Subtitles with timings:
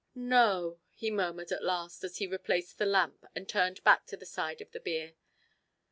[0.15, 4.25] "No," he murmured at last, as he replaced the lamp and turned back to the
[4.25, 5.13] side of the bier.